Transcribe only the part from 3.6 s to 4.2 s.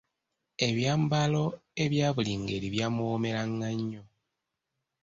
nnyo.